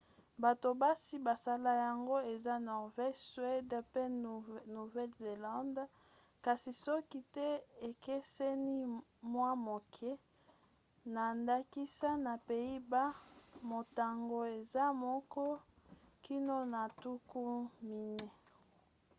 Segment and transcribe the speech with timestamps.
[0.43, 4.01] bato basi basala yango eza norvège suède pe
[4.75, 5.83] nouvelle-zélande
[6.45, 7.47] kasi soki te
[7.89, 8.77] ekeseni
[9.31, 10.11] mwa moke
[11.13, 13.17] na ndakisa na pays-bas
[13.69, 15.43] motango eza moko
[16.25, 17.43] kino na tuku
[17.87, 18.29] minei